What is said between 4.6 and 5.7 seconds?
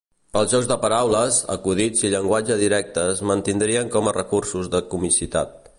de comicitat.